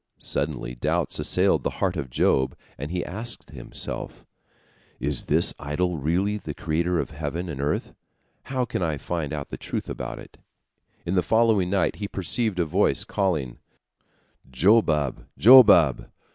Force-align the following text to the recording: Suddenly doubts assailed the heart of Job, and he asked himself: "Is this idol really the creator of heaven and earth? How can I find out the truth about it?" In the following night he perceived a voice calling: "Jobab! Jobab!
Suddenly 0.17 0.73
doubts 0.73 1.19
assailed 1.19 1.61
the 1.61 1.69
heart 1.77 1.95
of 1.95 2.09
Job, 2.09 2.57
and 2.75 2.89
he 2.89 3.05
asked 3.05 3.51
himself: 3.51 4.25
"Is 4.99 5.25
this 5.25 5.53
idol 5.59 5.99
really 5.99 6.37
the 6.37 6.55
creator 6.55 6.97
of 6.97 7.11
heaven 7.11 7.47
and 7.47 7.61
earth? 7.61 7.93
How 8.45 8.65
can 8.65 8.81
I 8.81 8.97
find 8.97 9.31
out 9.31 9.49
the 9.49 9.57
truth 9.57 9.87
about 9.87 10.17
it?" 10.17 10.39
In 11.05 11.13
the 11.13 11.21
following 11.21 11.69
night 11.69 11.97
he 11.97 12.07
perceived 12.07 12.57
a 12.57 12.65
voice 12.65 13.03
calling: 13.03 13.59
"Jobab! 14.49 15.27
Jobab! 15.37 16.07